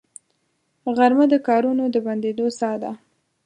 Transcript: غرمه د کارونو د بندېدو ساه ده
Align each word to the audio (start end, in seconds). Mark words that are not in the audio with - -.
غرمه 0.97 1.25
د 1.31 1.35
کارونو 1.47 1.83
د 1.89 1.95
بندېدو 2.05 2.45
ساه 2.59 2.75
ده 2.83 2.91